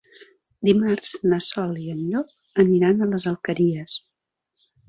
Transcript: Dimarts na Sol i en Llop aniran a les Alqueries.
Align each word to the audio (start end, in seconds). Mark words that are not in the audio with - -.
Dimarts 0.69 1.11
na 1.33 1.39
Sol 1.49 1.77
i 1.83 1.93
en 1.97 2.01
Llop 2.13 2.63
aniran 2.65 2.99
a 3.09 3.13
les 3.15 3.31
Alqueries. 3.33 3.99